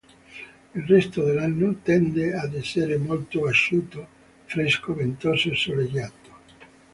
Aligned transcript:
Il 0.73 0.81
resto 0.87 1.23
dell'anno 1.23 1.75
tende 1.83 2.33
ad 2.33 2.55
essere 2.55 2.97
molto 2.97 3.45
asciutto, 3.45 4.07
fresco, 4.45 4.95
ventoso 4.95 5.51
e 5.51 5.55
soleggiato. 5.55 6.29